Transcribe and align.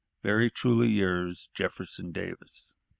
"Very 0.23 0.49
truly 0.49 0.87
yours, 0.87 1.51
"Jefferson 1.53 2.11
Davis." 2.11 2.73